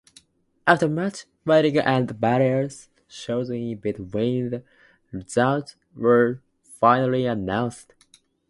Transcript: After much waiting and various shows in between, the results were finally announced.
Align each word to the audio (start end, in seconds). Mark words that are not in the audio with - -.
After 0.65 0.89
much 0.89 1.25
waiting 1.45 1.77
and 1.77 2.09
various 2.09 2.89
shows 3.07 3.51
in 3.51 3.75
between, 3.77 4.49
the 4.49 4.63
results 5.13 5.75
were 5.95 6.41
finally 6.63 7.27
announced. 7.27 7.93